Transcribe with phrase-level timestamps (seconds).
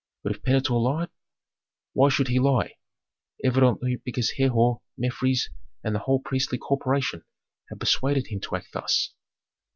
[0.23, 1.09] "But if Pentuer lied?
[1.93, 2.77] Why should he lie?
[3.43, 5.49] Evidently because Herhor, Mefres,
[5.83, 7.23] and the whole priestly corporation
[7.69, 9.13] had persuaded him to act thus.